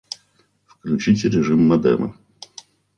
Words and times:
Включите 0.69 1.29
режим 1.29 1.67
модема 1.67 2.15